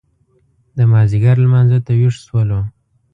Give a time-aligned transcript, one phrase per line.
[0.77, 2.59] د مازیګر لمانځه ته وېښ شولو.